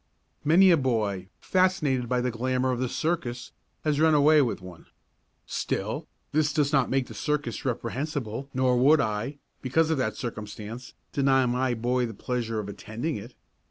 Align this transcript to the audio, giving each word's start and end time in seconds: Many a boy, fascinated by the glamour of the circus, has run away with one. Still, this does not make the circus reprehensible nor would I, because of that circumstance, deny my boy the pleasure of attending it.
Many 0.43 0.71
a 0.71 0.77
boy, 0.77 1.29
fascinated 1.41 2.09
by 2.09 2.21
the 2.21 2.31
glamour 2.31 2.71
of 2.71 2.79
the 2.79 2.89
circus, 2.89 3.51
has 3.83 3.99
run 3.99 4.15
away 4.15 4.41
with 4.41 4.59
one. 4.59 4.87
Still, 5.45 6.07
this 6.31 6.53
does 6.53 6.73
not 6.73 6.89
make 6.89 7.05
the 7.05 7.13
circus 7.13 7.63
reprehensible 7.65 8.49
nor 8.51 8.75
would 8.77 8.99
I, 8.99 9.37
because 9.61 9.91
of 9.91 9.99
that 9.99 10.15
circumstance, 10.17 10.95
deny 11.13 11.45
my 11.45 11.75
boy 11.75 12.07
the 12.07 12.15
pleasure 12.15 12.59
of 12.59 12.67
attending 12.67 13.15
it. 13.17 13.35